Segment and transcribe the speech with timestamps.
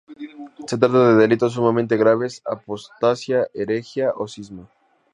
[0.65, 4.67] Se trata de delitos sumamente graves: apostasía, herejía o cisma.